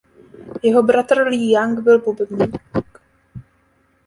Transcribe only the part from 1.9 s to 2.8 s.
bubeník.